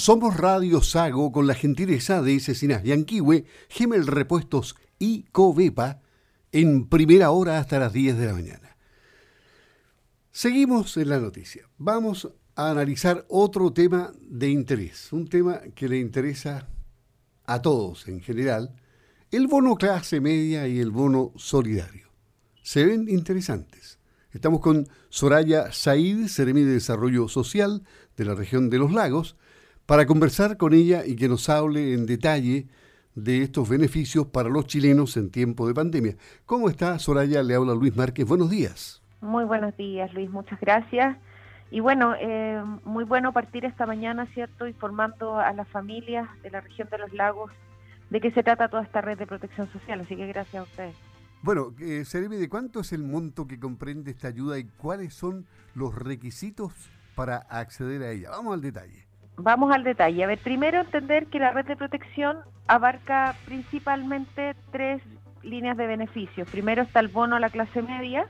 [0.00, 6.00] Somos Radio Sago con la gentileza de Cecinas Yanquiwe, Gemel Repuestos y Covepa
[6.52, 8.78] en primera hora hasta las 10 de la mañana.
[10.32, 11.68] Seguimos en la noticia.
[11.76, 16.66] Vamos a analizar otro tema de interés, un tema que le interesa
[17.44, 18.74] a todos en general,
[19.30, 22.08] el bono clase media y el bono solidario.
[22.62, 23.98] Se ven interesantes.
[24.32, 27.82] Estamos con Soraya Said, Seremi de Desarrollo Social
[28.16, 29.36] de la región de los lagos,
[29.90, 32.68] para conversar con ella y que nos hable en detalle
[33.16, 36.14] de estos beneficios para los chilenos en tiempo de pandemia.
[36.46, 37.42] ¿Cómo está Soraya?
[37.42, 38.24] Le habla Luis Márquez.
[38.24, 39.02] Buenos días.
[39.20, 40.30] Muy buenos días, Luis.
[40.30, 41.18] Muchas gracias.
[41.72, 46.60] Y bueno, eh, muy bueno partir esta mañana, ¿cierto?, informando a las familias de la
[46.60, 47.50] región de los lagos
[48.10, 50.02] de qué se trata toda esta red de protección social.
[50.02, 50.94] Así que gracias a ustedes.
[51.42, 55.96] Bueno, eh, ¿de cuánto es el monto que comprende esta ayuda y cuáles son los
[55.96, 56.72] requisitos
[57.16, 58.30] para acceder a ella?
[58.30, 59.09] Vamos al detalle.
[59.42, 60.22] Vamos al detalle.
[60.22, 65.02] A ver, primero entender que la red de protección abarca principalmente tres
[65.42, 66.48] líneas de beneficios.
[66.50, 68.26] Primero está el bono a la clase media,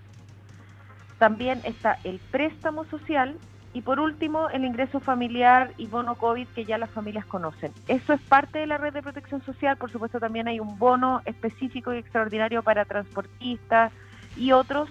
[1.18, 3.36] también está el préstamo social
[3.72, 7.72] y por último el ingreso familiar y bono COVID que ya las familias conocen.
[7.88, 9.76] Eso es parte de la red de protección social.
[9.76, 13.92] Por supuesto también hay un bono específico y extraordinario para transportistas
[14.36, 14.88] y otros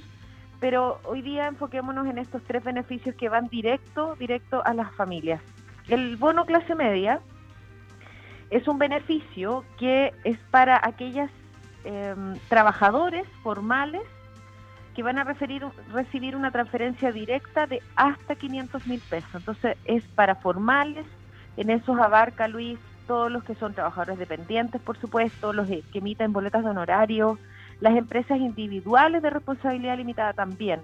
[0.60, 5.42] pero hoy día enfoquémonos en estos tres beneficios que van directo, directo a las familias.
[5.90, 7.20] El bono clase media
[8.52, 11.32] es un beneficio que es para aquellas
[11.84, 14.04] em, trabajadores formales
[14.96, 19.30] que van a recibir una transferencia directa de hasta 500 mil pesos.
[19.34, 21.06] Entonces es para formales,
[21.58, 26.34] en esos abarca Luis todos los que son trabajadores dependientes, por supuesto, los que emiten
[26.34, 27.40] boletas de honorario,
[27.82, 30.82] las empresas individuales de responsabilidad limitada también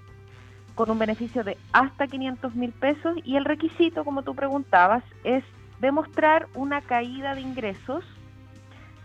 [0.75, 5.43] con un beneficio de hasta 500 mil pesos y el requisito, como tú preguntabas, es
[5.79, 8.03] demostrar una caída de ingresos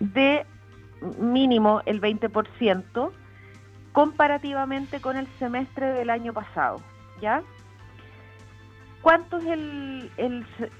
[0.00, 0.44] de
[1.18, 3.10] mínimo el 20%
[3.92, 6.80] comparativamente con el semestre del año pasado,
[7.20, 7.42] ¿ya?
[9.02, 10.10] ¿Cuánto es el,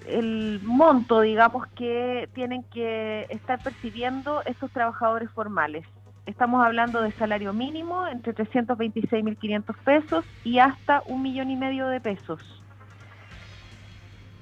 [0.07, 5.87] el, monto, digamos, que tienen que estar percibiendo estos trabajadores formales?
[6.27, 12.01] Estamos hablando de salario mínimo entre 326.500 pesos y hasta un millón y medio de
[12.01, 12.41] pesos.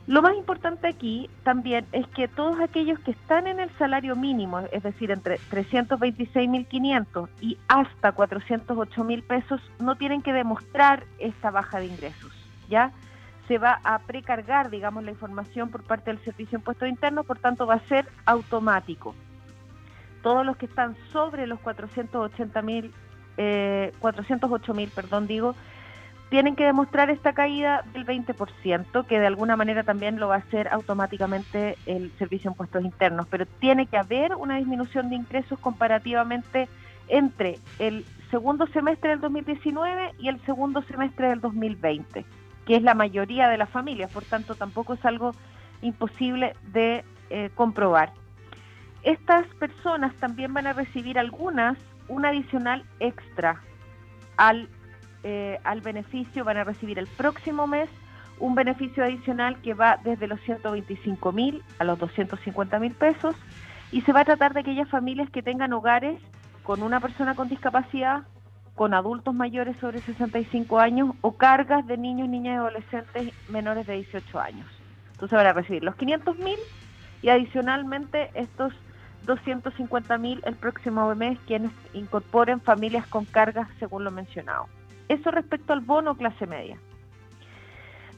[0.07, 4.61] Lo más importante aquí también es que todos aquellos que están en el salario mínimo,
[4.73, 11.87] es decir, entre 326.500 y hasta 408.000 pesos, no tienen que demostrar esta baja de
[11.87, 12.33] ingresos,
[12.71, 12.91] ¿ya?
[13.49, 17.39] Se va a precargar, digamos, la información por parte del Servicio de Impuestos Internos, por
[17.39, 19.15] tanto va a ser automático
[20.29, 22.93] todos los que están sobre los 480 mil,
[23.39, 25.55] eh, 408 mil, perdón, digo,
[26.29, 30.39] tienen que demostrar esta caída del 20%, que de alguna manera también lo va a
[30.41, 35.59] hacer automáticamente el Servicio de Impuestos Internos, pero tiene que haber una disminución de ingresos
[35.61, 36.69] comparativamente
[37.09, 42.27] entre el segundo semestre del 2019 y el segundo semestre del 2020,
[42.67, 45.33] que es la mayoría de las familias, por tanto tampoco es algo
[45.81, 48.13] imposible de eh, comprobar.
[49.09, 53.59] Estas personas también van a recibir algunas un adicional extra
[54.37, 54.69] al,
[55.23, 57.89] eh, al beneficio, van a recibir el próximo mes
[58.39, 63.35] un beneficio adicional que va desde los 125 mil a los 250 mil pesos
[63.93, 66.21] y se va a tratar de aquellas familias que tengan hogares
[66.63, 68.25] con una persona con discapacidad,
[68.75, 73.95] con adultos mayores sobre 65 años o cargas de niños, niñas y adolescentes menores de
[73.95, 74.67] 18 años.
[75.13, 76.59] Entonces van a recibir los 500 mil
[77.23, 78.75] y adicionalmente estos
[79.25, 84.67] 250 mil el próximo mes quienes incorporen familias con cargas según lo mencionado.
[85.09, 86.79] Eso respecto al bono clase media.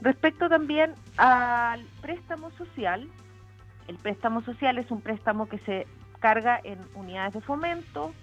[0.01, 3.07] Respecto también al préstamo social,
[3.87, 5.87] el préstamo social es un préstamo que se
[6.19, 8.13] carga en unidades de fomento,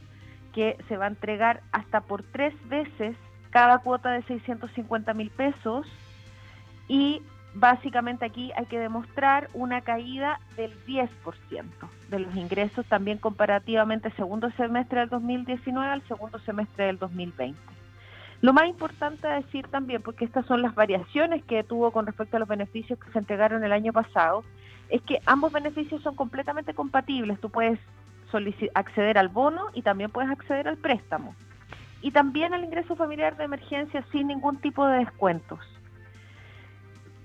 [0.52, 3.16] que se va a entregar hasta por tres veces
[3.50, 5.86] cada cuota de 650 mil pesos
[6.88, 7.22] y
[7.54, 11.08] básicamente aquí hay que demostrar una caída del 10%
[12.08, 17.58] de los ingresos también comparativamente segundo semestre del 2019 al segundo semestre del 2020.
[18.40, 22.40] Lo más importante decir también, porque estas son las variaciones que tuvo con respecto a
[22.40, 24.44] los beneficios que se entregaron el año pasado,
[24.90, 27.40] es que ambos beneficios son completamente compatibles.
[27.40, 27.78] Tú puedes
[28.74, 31.34] acceder al bono y también puedes acceder al préstamo.
[32.00, 35.58] Y también al ingreso familiar de emergencia sin ningún tipo de descuentos.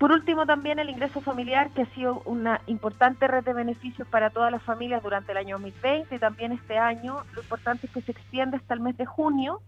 [0.04, 4.32] Por último, también el ingreso familiar, que ha sido una importante red de beneficios para
[4.32, 7.24] todas las familias durante el año 2020 y también este año.
[7.34, 9.62] Lo importante es que se extiende hasta el mes de junio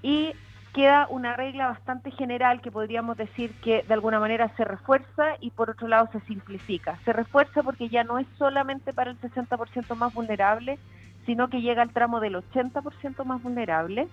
[0.00, 0.32] y
[0.72, 5.50] queda una regla bastante general que podríamos decir que de alguna manera se refuerza y
[5.50, 6.96] por otro lado se simplifica.
[7.04, 10.78] Se refuerza porque ya no es solamente para el 60% más vulnerable,
[11.26, 14.06] sino que llega al tramo del 80% más vulnerable.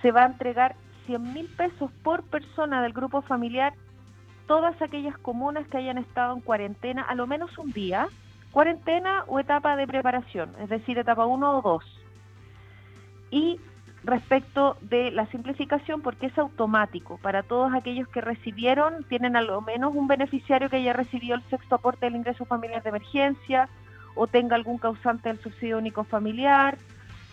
[0.00, 3.74] Se va a entregar 100 mil pesos por persona del grupo familiar
[4.46, 8.08] todas aquellas comunas que hayan estado en cuarentena a lo menos un día,
[8.50, 11.84] cuarentena o etapa de preparación, es decir, etapa 1 o 2.
[13.30, 13.60] Y
[14.04, 19.60] respecto de la simplificación, porque es automático, para todos aquellos que recibieron, tienen a lo
[19.60, 23.68] menos un beneficiario que haya recibido el sexto aporte del ingreso familiar de emergencia
[24.14, 26.78] o tenga algún causante del subsidio único familiar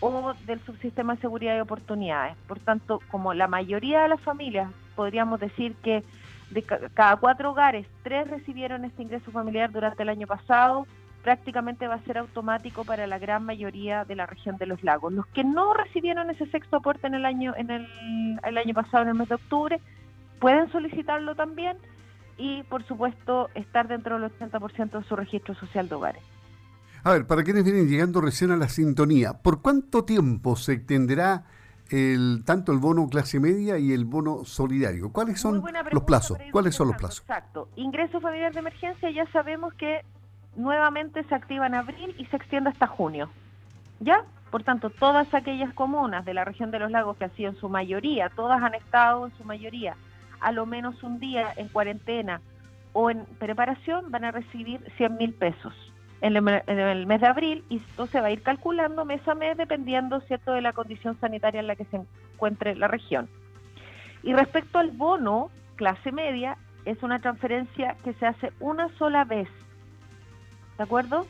[0.00, 2.36] o del subsistema de seguridad y oportunidades.
[2.48, 6.02] Por tanto, como la mayoría de las familias, podríamos decir que
[6.52, 10.86] de cada cuatro hogares, tres recibieron este ingreso familiar durante el año pasado,
[11.22, 15.12] prácticamente va a ser automático para la gran mayoría de la región de los lagos.
[15.12, 17.86] Los que no recibieron ese sexto aporte en el año, en el,
[18.44, 19.80] el año pasado, en el mes de octubre,
[20.40, 21.76] pueden solicitarlo también
[22.36, 26.22] y, por supuesto, estar dentro del 80% de su registro social de hogares.
[27.04, 31.46] A ver, para quienes vienen llegando recién a la sintonía, ¿por cuánto tiempo se extenderá
[31.92, 35.12] el, tanto el bono clase media y el bono solidario?
[35.12, 36.38] ¿Cuáles son los plazos?
[36.50, 37.20] ¿Cuáles son los plazos?
[37.20, 37.68] Exacto.
[37.76, 40.04] Ingreso familiar de emergencia ya sabemos que
[40.56, 43.30] nuevamente se activa en abril y se extiende hasta junio.
[44.00, 44.24] ¿Ya?
[44.50, 47.56] Por tanto, todas aquellas comunas de la región de los lagos que han sido en
[47.56, 49.96] su mayoría, todas han estado en su mayoría
[50.42, 52.40] a lo menos un día en cuarentena
[52.92, 55.72] o en preparación, van a recibir 100 mil pesos
[56.22, 59.56] en el, mes de abril y esto se va a ir calculando mes a mes
[59.56, 62.00] dependiendo cierto de la condición sanitaria en la que se
[62.34, 63.28] encuentre la región.
[64.22, 69.48] Y respecto al bono clase media, es una transferencia que se hace una sola vez
[70.78, 71.26] ¿de acuerdo?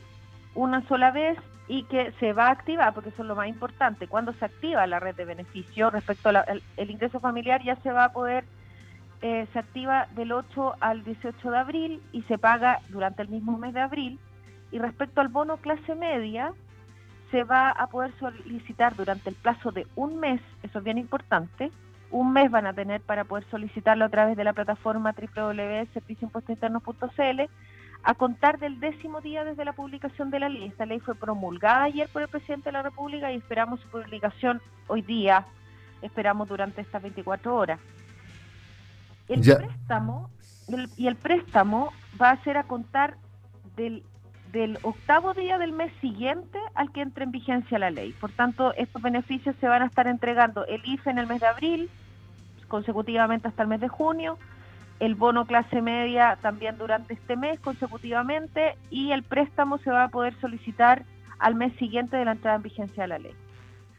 [0.54, 4.08] Una sola vez y que se va a activar, porque eso es lo más importante,
[4.08, 8.12] cuando se activa la red de beneficios respecto al ingreso familiar ya se va a
[8.12, 8.44] poder,
[9.22, 13.56] eh, se activa del 8 al 18 de abril y se paga durante el mismo
[13.58, 14.18] mes de abril.
[14.72, 16.52] Y respecto al bono clase media,
[17.30, 21.70] se va a poder solicitar durante el plazo de un mes, eso es bien importante,
[22.10, 27.48] un mes van a tener para poder solicitarlo a través de la plataforma www.servicioimpuestointerno.cl
[28.04, 30.64] a contar del décimo día desde la publicación de la ley.
[30.64, 34.60] Esta ley fue promulgada ayer por el presidente de la República y esperamos su publicación
[34.88, 35.46] hoy día,
[36.02, 37.80] esperamos durante estas 24 horas.
[39.28, 40.30] El préstamo
[40.96, 43.16] y el préstamo va a ser a contar
[43.76, 44.02] del,
[44.52, 48.14] del octavo día del mes siguiente al que entre en vigencia la ley.
[48.20, 51.46] Por tanto, estos beneficios se van a estar entregando el IFE en el mes de
[51.46, 51.90] abril,
[52.68, 54.38] consecutivamente hasta el mes de junio,
[55.00, 60.08] el bono clase media también durante este mes consecutivamente y el préstamo se va a
[60.08, 61.04] poder solicitar
[61.38, 63.34] al mes siguiente de la entrada en vigencia de la ley.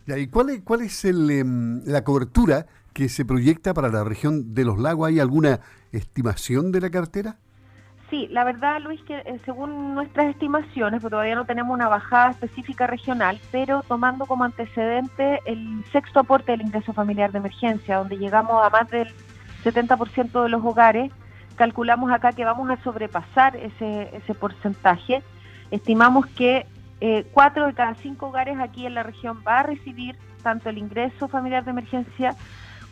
[0.05, 4.65] ¿Y cuál es, cuál es em, la cobertura que se proyecta para la región de
[4.65, 5.07] los lagos?
[5.07, 5.61] ¿Hay alguna
[5.91, 7.38] estimación de la cartera?
[8.13, 12.30] Sí, la verdad, Luis, que eh, según nuestras estimaciones, porque todavía no tenemos una bajada
[12.30, 18.19] específica regional, pero tomando como antecedente el sexto aporte del ingreso familiar de emergencia, donde
[18.19, 19.07] llegamos a más del
[19.63, 21.12] 70% de los hogares,
[21.56, 25.24] calculamos acá que vamos a sobrepasar ese, ese porcentaje.
[25.71, 26.68] Estimamos que
[27.01, 30.77] eh, cuatro de cada cinco hogares aquí en la región va a recibir tanto el
[30.77, 32.36] ingreso familiar de emergencia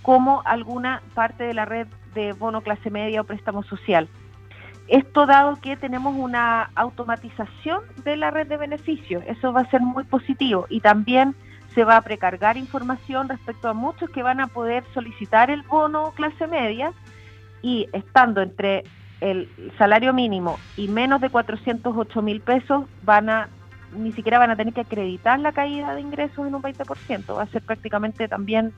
[0.01, 1.85] como alguna parte de la red
[2.15, 4.09] de bono clase media o préstamo social.
[4.87, 9.81] Esto dado que tenemos una automatización de la red de beneficios, eso va a ser
[9.81, 11.35] muy positivo y también
[11.73, 16.11] se va a precargar información respecto a muchos que van a poder solicitar el bono
[16.15, 16.91] clase media
[17.61, 18.83] y estando entre
[19.21, 23.49] el salario mínimo y menos de 408 mil pesos van a
[23.93, 27.43] ni siquiera van a tener que acreditar la caída de ingresos en un 20%, va
[27.43, 28.73] a ser prácticamente también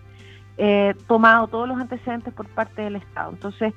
[0.57, 3.31] eh, tomado todos los antecedentes por parte del Estado.
[3.31, 3.73] Entonces,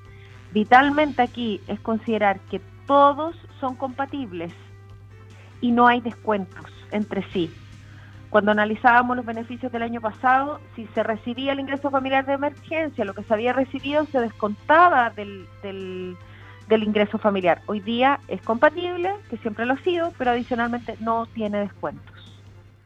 [0.53, 4.53] vitalmente aquí es considerar que todos son compatibles
[5.61, 7.51] y no hay descuentos entre sí.
[8.31, 13.05] Cuando analizábamos los beneficios del año pasado, si se recibía el ingreso familiar de emergencia,
[13.05, 17.63] lo que se había recibido se descontaba del, del, ingreso familiar.
[17.67, 22.16] Hoy día es compatible, que siempre lo ha sido, pero adicionalmente no tiene descuentos.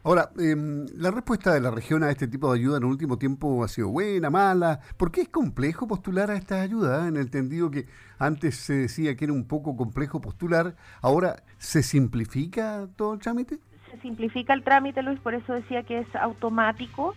[0.03, 3.17] Ahora, em, la respuesta de la región a este tipo de ayuda en el último
[3.17, 4.79] tiempo ha sido buena, mala.
[4.97, 7.07] ¿Por qué es complejo postular a estas ayudas?
[7.07, 11.83] En el entendido que antes se decía que era un poco complejo postular, ahora se
[11.83, 13.59] simplifica todo el trámite
[14.01, 17.15] simplifica el trámite, Luis, por eso decía que es automático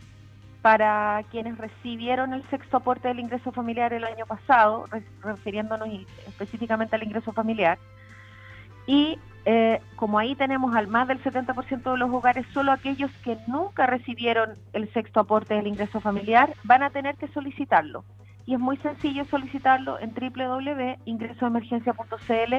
[0.62, 4.86] para quienes recibieron el sexto aporte del ingreso familiar el año pasado,
[5.22, 5.88] refiriéndonos
[6.26, 7.78] específicamente al ingreso familiar.
[8.86, 13.36] Y eh, como ahí tenemos al más del 70% de los hogares, solo aquellos que
[13.46, 18.04] nunca recibieron el sexto aporte del ingreso familiar van a tener que solicitarlo.
[18.46, 22.54] Y es muy sencillo solicitarlo en www.ingresoemergencia.cl.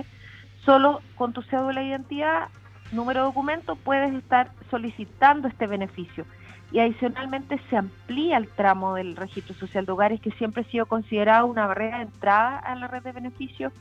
[0.64, 2.50] Solo con tu cédula de identidad,
[2.92, 6.26] número de documento, puedes estar solicitando este beneficio.
[6.72, 10.88] Y adicionalmente se amplía el tramo del registro social de hogares, que siempre ha sido
[10.88, 13.74] considerado una barrera de entrada a la red de beneficios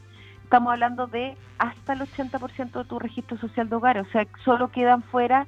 [0.45, 4.69] estamos hablando de hasta el 80% de tu registro social de hogar, o sea, solo
[4.69, 5.47] quedan fuera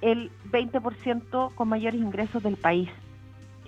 [0.00, 2.88] el 20% con mayores ingresos del país.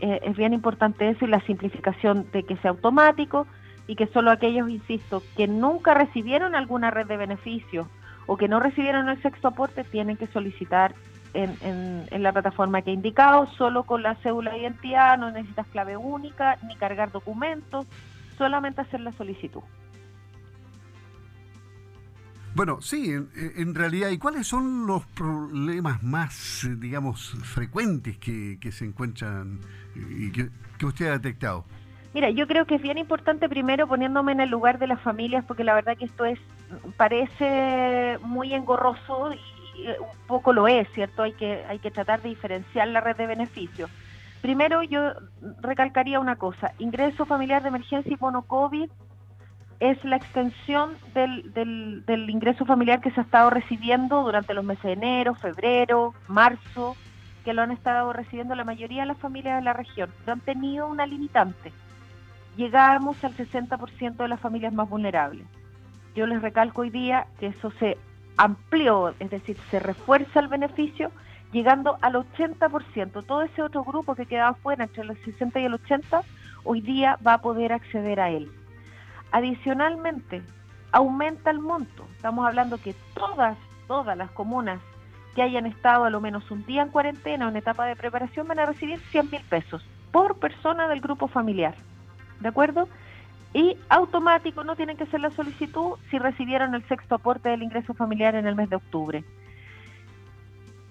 [0.01, 3.47] Eh, es bien importante eso y la simplificación de que sea automático
[3.87, 7.87] y que solo aquellos, insisto, que nunca recibieron alguna red de beneficios
[8.27, 10.95] o que no recibieron el sexto aporte tienen que solicitar
[11.35, 15.67] en, en, la plataforma que he indicado, solo con la cédula de identidad, no necesitas
[15.67, 17.87] clave única ni cargar documentos,
[18.39, 19.63] solamente hacer la solicitud.
[22.55, 29.59] Bueno, sí, en, realidad, ¿y cuáles son los problemas más, digamos, frecuentes que, se encuentran
[29.97, 30.51] y que,
[30.87, 31.65] usted ha detectado?
[32.15, 35.45] Mira, yo creo que es bien importante primero poniéndome en el lugar de las familias,
[35.47, 36.39] porque la verdad que esto es
[36.97, 41.25] parece muy engorroso y un poco lo es, ¿cierto?
[41.25, 43.91] Hay que, hay que tratar de diferenciar la red de beneficios.
[44.43, 45.13] Primero yo
[45.61, 48.89] recalcaría una cosa, ingreso familiar de emergencia y bono COVID
[49.85, 54.93] es la extensión del, ingreso familiar que se ha estado recibiendo durante los meses de
[54.93, 56.97] enero, febrero, marzo,
[57.45, 60.41] que lo han estado recibiendo la mayoría de las familias de la región, pero han
[60.41, 61.71] tenido una limitante.
[62.57, 65.47] Llegamos al 60% de las familias más vulnerables.
[66.15, 67.99] Yo les recalco hoy día que eso se
[68.39, 71.11] amplió, es decir, se refuerza el beneficio,
[71.53, 73.27] llegando al 80%.
[73.27, 76.23] Todo ese otro grupo que quedaba fuera, entre los 60 y el 80,
[76.65, 78.51] hoy día va a poder acceder a él.
[79.35, 80.43] Adicionalmente,
[80.93, 82.07] aumenta el monto.
[82.15, 84.79] Estamos hablando que todas, todas las comunas
[85.35, 88.47] que hayan estado a lo menos un día en cuarentena o en etapa de preparación
[88.47, 91.75] van a recibir 100 mil pesos por persona del grupo familiar.
[92.39, 92.89] ¿De acuerdo?
[93.53, 97.93] Y automático, no tienen que hacer la solicitud si recibieron el sexto aporte del ingreso
[97.93, 99.25] familiar en el mes de octubre.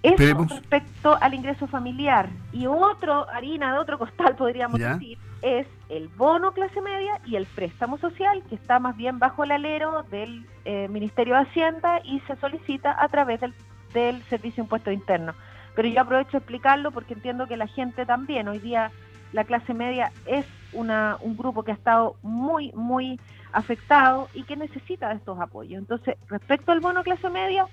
[0.02, 2.28] Eso respecto al ingreso familiar.
[2.52, 7.46] Y otro, harina de otro costal, podríamos decir, es el bono clase media y el
[7.46, 12.20] préstamo social, que está más bien bajo el alero del eh, Ministerio de Hacienda y
[12.22, 13.54] se solicita a través del,
[13.94, 15.36] del Servicio de Impuesto Interno.
[15.76, 18.92] Pero yo aprovecho de explicarlo porque entiendo que la gente también, hoy día
[19.34, 23.20] la clase media es una, un grupo que ha estado muy, muy
[23.52, 25.80] afectado y que necesita de estos apoyos.
[25.80, 27.68] Entonces, respecto al bono clase media,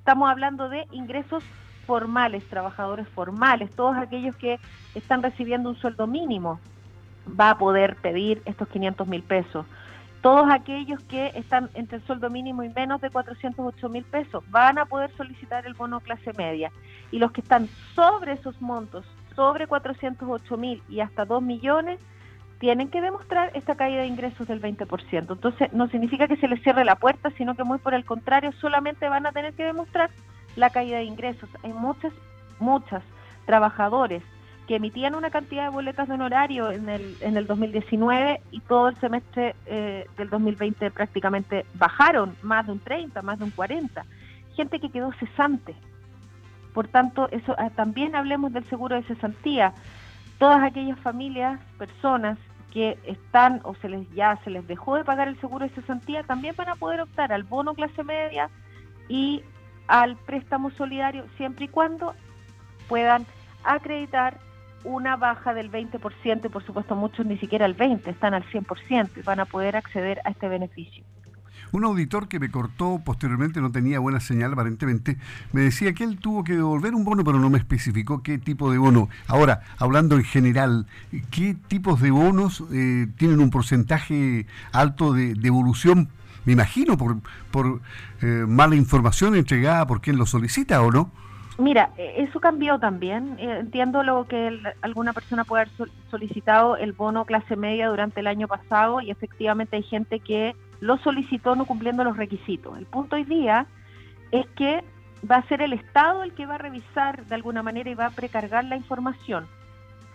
[0.00, 1.44] Estamos hablando de ingresos
[1.90, 4.60] formales, trabajadores formales, todos aquellos que
[4.94, 6.60] están recibiendo un sueldo mínimo
[7.28, 9.66] va a poder pedir estos 500 mil pesos.
[10.22, 14.78] Todos aquellos que están entre el sueldo mínimo y menos de 408 mil pesos van
[14.78, 16.70] a poder solicitar el bono clase media.
[17.10, 19.04] Y los que están sobre esos montos,
[19.34, 21.98] sobre 408 mil y hasta 2 millones,
[22.60, 25.32] tienen que demostrar esta caída de ingresos del 20%.
[25.32, 28.52] Entonces, no significa que se les cierre la puerta, sino que muy por el contrario,
[28.60, 30.10] solamente van a tener que demostrar
[30.56, 31.48] la caída de ingresos.
[31.62, 32.12] Hay muchas,
[32.58, 33.02] muchas
[33.46, 34.22] trabajadores
[34.66, 38.88] que emitían una cantidad de boletas de honorario en el, en el 2019 y todo
[38.88, 44.04] el semestre eh, del 2020 prácticamente bajaron más de un 30, más de un 40.
[44.54, 45.74] Gente que quedó cesante.
[46.72, 49.72] Por tanto, eso ah, también hablemos del seguro de cesantía.
[50.38, 52.38] Todas aquellas familias, personas
[52.72, 56.22] que están o se les ya se les dejó de pagar el seguro de cesantía
[56.22, 58.48] también van a poder optar al bono clase media
[59.08, 59.42] y
[59.90, 62.14] al préstamo solidario siempre y cuando
[62.88, 63.26] puedan
[63.64, 64.38] acreditar
[64.84, 69.10] una baja del 20% y por supuesto muchos ni siquiera el 20, están al 100%
[69.16, 71.04] y van a poder acceder a este beneficio.
[71.72, 75.18] Un auditor que me cortó posteriormente, no tenía buena señal aparentemente,
[75.52, 78.70] me decía que él tuvo que devolver un bono, pero no me especificó qué tipo
[78.70, 79.08] de bono.
[79.26, 80.86] Ahora, hablando en general,
[81.30, 86.08] ¿qué tipos de bonos eh, tienen un porcentaje alto de devolución?
[86.44, 87.16] Me imagino por,
[87.50, 87.80] por
[88.22, 91.10] eh, mala información entregada por quien lo solicita o no.
[91.58, 93.36] Mira, e, eso cambió también.
[93.38, 98.26] Eh, entiendo lo que alguna persona puede haber solicitado el bono clase media durante el
[98.26, 102.78] año pasado y efectivamente hay gente que lo solicitó no cumpliendo los requisitos.
[102.78, 103.66] El punto hoy día
[104.30, 104.82] es que
[105.30, 108.06] va a ser el Estado el que va a revisar de alguna manera y va
[108.06, 109.46] a precargar la información.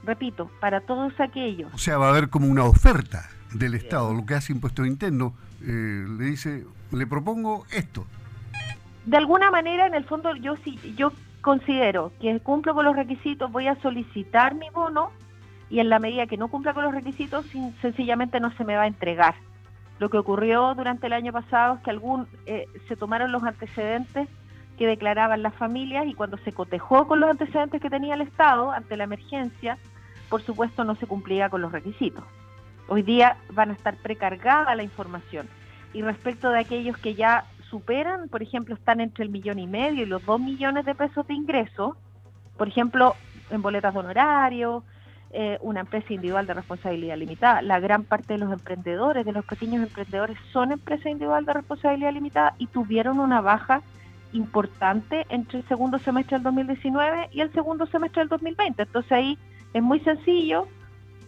[0.03, 1.71] Repito, para todos aquellos.
[1.73, 5.33] O sea, va a haber como una oferta del Estado, lo que hace impuesto interno,
[5.61, 8.05] eh, le dice, le propongo esto.
[9.05, 13.51] De alguna manera, en el fondo, yo sí, yo considero que cumplo con los requisitos,
[13.51, 15.11] voy a solicitar mi bono
[15.69, 17.45] y en la medida que no cumpla con los requisitos,
[17.81, 19.35] sencillamente no se me va a entregar
[19.99, 24.27] Lo que ocurrió durante el año pasado es que algún, eh, se tomaron los antecedentes
[24.77, 28.71] que declaraban las familias y cuando se cotejó con los antecedentes que tenía el Estado
[28.71, 29.77] ante la emergencia,
[30.29, 32.23] por supuesto no se cumplía con los requisitos.
[32.87, 35.47] Hoy día van a estar precargada la información.
[35.93, 40.03] Y respecto de aquellos que ya superan, por ejemplo, están entre el millón y medio
[40.03, 41.97] y los dos millones de pesos de ingreso,
[42.57, 43.15] por ejemplo,
[43.49, 44.83] en boletas de honorario,
[45.31, 47.61] eh, una empresa individual de responsabilidad limitada.
[47.61, 52.13] La gran parte de los emprendedores, de los pequeños emprendedores, son empresas individual de responsabilidad
[52.13, 53.81] limitada y tuvieron una baja
[54.31, 58.83] importante entre el segundo semestre del 2019 y el segundo semestre del 2020.
[58.83, 59.37] Entonces ahí
[59.73, 60.67] es muy sencillo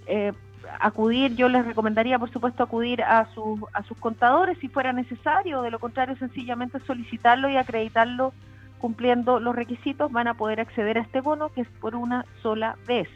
[0.05, 0.33] eh,
[0.79, 5.61] acudir, yo les recomendaría por supuesto acudir a, sus a sus contadores si fuera necesario,
[5.61, 8.33] de lo contrario sencillamente solicitarlo y acreditarlo
[8.79, 12.77] cumpliendo los requisitos van a poder acceder a este bono que es por una sola
[12.87, 13.09] vez.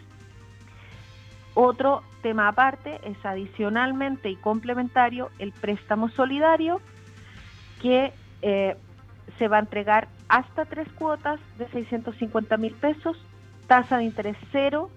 [1.53, 6.81] Otro tema aparte es adicionalmente y complementario el préstamo solidario
[7.81, 8.77] que eh,
[9.38, 13.17] se va a entregar hasta tres cuotas de 650 mil pesos,
[13.67, 14.89] tasa de interés cero,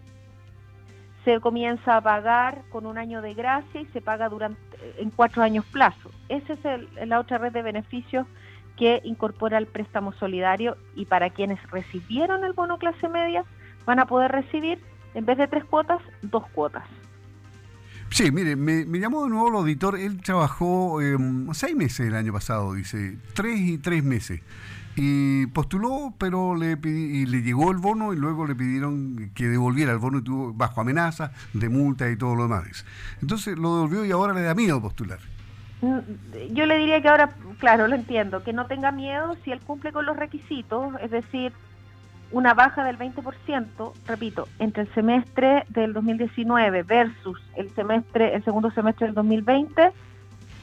[1.24, 4.60] se comienza a pagar con un año de gracia y se paga durante
[4.98, 6.10] en cuatro años plazo.
[6.28, 8.26] Esa es la otra red de beneficios
[8.76, 13.44] que incorpora el préstamo solidario y para quienes recibieron el bono clase media
[13.86, 14.80] van a poder recibir
[15.14, 16.84] en vez de tres cuotas, dos cuotas.
[18.10, 22.32] Sí, mire, me, llamó de nuevo el auditor, él trabajó em, seis meses el año
[22.32, 24.40] pasado, dice, tres y tres meses.
[24.96, 29.92] Y postuló, pero le, y le llegó el bono y luego le pidieron que devolviera
[29.92, 32.84] el bono y tuvo bajo amenaza de multa y todo lo demás.
[33.20, 35.18] Entonces lo devolvió y ahora le da miedo postular.
[35.80, 39.60] Mm, yo le diría que ahora, claro, lo entiendo, que no tenga miedo si él
[39.60, 41.52] cumple con los requisitos, es decir,
[42.30, 48.70] una baja del 20%, repito, entre el semestre del 2019 versus el semestre el segundo
[48.70, 49.92] semestre del 2020,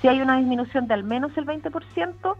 [0.01, 2.35] si hay una disminución de al menos el 20%,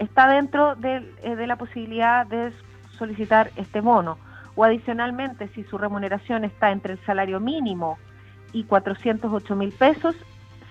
[0.00, 2.52] está dentro de, eh, de la posibilidad de
[2.98, 4.18] solicitar este bono.
[4.56, 7.98] O adicionalmente, si su remuneración está entre el salario mínimo
[8.52, 10.16] y 408 mil pesos,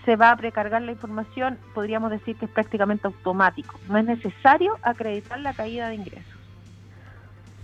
[0.04, 3.80] se va a precargar la información, podríamos decir que es prácticamente automático.
[3.88, 6.34] No es necesario acreditar la caída de ingresos.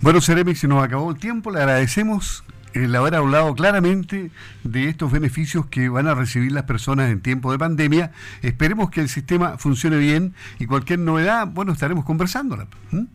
[0.01, 2.43] Bueno, Seremi, se nos acabó el tiempo, le agradecemos
[2.75, 4.31] el haber hablado claramente
[4.63, 8.11] de estos beneficios que van a recibir las personas en tiempo de pandemia.
[8.41, 12.67] Esperemos que el sistema funcione bien y cualquier novedad, bueno, estaremos conversándola.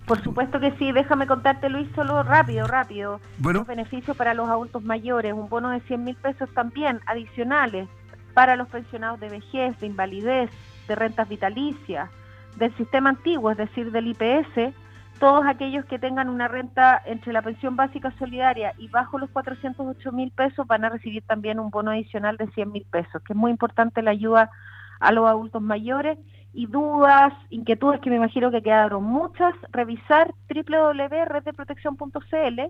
[0.07, 3.21] Por supuesto que sí, déjame contarte Luis, solo rápido, rápido.
[3.39, 3.61] Bueno.
[3.61, 7.89] Los beneficios para los adultos mayores, un bono de 100 mil pesos también adicionales
[8.33, 10.51] para los pensionados de vejez, de invalidez,
[10.89, 12.09] de rentas vitalicias,
[12.57, 14.75] del sistema antiguo, es decir, del IPS
[15.21, 20.13] todos aquellos que tengan una renta entre la pensión básica solidaria y bajo los 408
[20.13, 23.37] mil pesos van a recibir también un bono adicional de 100 mil pesos, que es
[23.37, 24.51] muy importante la ayuda
[24.99, 26.19] a los adultos mayores.
[26.53, 32.61] Y dudas, inquietudes que me imagino que quedaron muchas, revisar www.reddeprotección.cl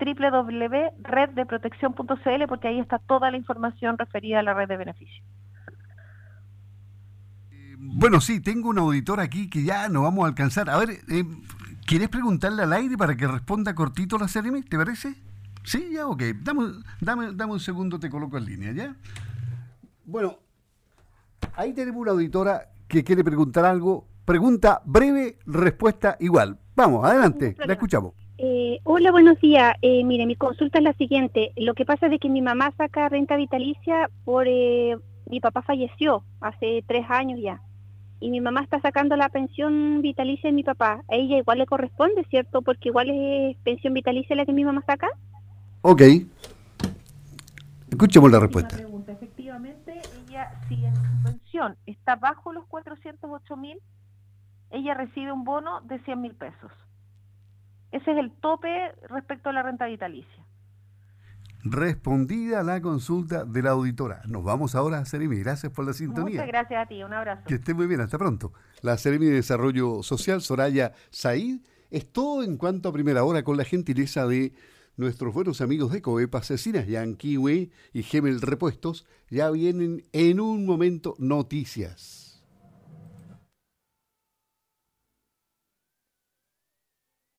[0.00, 5.22] www.reddeprotección.cl porque ahí está toda la información referida a la red de beneficios.
[7.76, 10.70] Bueno, sí, tengo un auditor aquí que ya no vamos a alcanzar.
[10.70, 11.24] A ver, eh,
[11.90, 14.52] ¿Quieres preguntarle al aire para que responda cortito la serie?
[14.62, 15.12] ¿Te parece?
[15.64, 16.22] Sí, ya, ok.
[16.40, 16.66] Dame,
[17.00, 18.94] dame, dame un segundo, te coloco en línea, ¿ya?
[20.04, 20.36] Bueno,
[21.56, 24.06] ahí tenemos una auditora que quiere preguntar algo.
[24.24, 26.60] Pregunta breve, respuesta igual.
[26.76, 28.12] Vamos, adelante, la escuchamos.
[28.38, 29.74] Eh, hola, buenos días.
[29.82, 31.50] Eh, mire, mi consulta es la siguiente.
[31.56, 34.46] Lo que pasa es que mi mamá saca renta vitalicia por...
[34.46, 34.96] Eh,
[35.28, 37.60] mi papá falleció hace tres años ya
[38.20, 41.02] y mi mamá está sacando la pensión vitalicia de mi papá.
[41.08, 42.62] A ella igual le corresponde, ¿cierto?
[42.62, 45.08] Porque igual es pensión vitalicia la que mi mamá saca.
[45.82, 46.02] Ok.
[47.90, 48.76] Escuchemos la respuesta.
[48.76, 49.12] Pregunta.
[49.12, 53.78] Efectivamente, ella, si en su pensión está bajo los 408 mil,
[54.70, 56.70] ella recibe un bono de 100 mil pesos.
[57.90, 60.44] Ese es el tope respecto a la renta vitalicia
[61.62, 64.22] respondida la consulta de la auditora.
[64.26, 65.38] Nos vamos ahora a Seremi.
[65.38, 66.40] Gracias por la sintonía.
[66.40, 67.02] Muchas gracias a ti.
[67.02, 67.42] Un abrazo.
[67.46, 68.00] Que esté muy bien.
[68.00, 68.52] Hasta pronto.
[68.82, 73.56] La Seremi de Desarrollo Social, Soraya Said, es todo en cuanto a primera hora con
[73.56, 74.52] la gentileza de
[74.96, 79.06] nuestros buenos amigos de Coepa, Cecinas Yanquiwe y Gemel Repuestos.
[79.28, 82.19] Ya vienen en un momento noticias.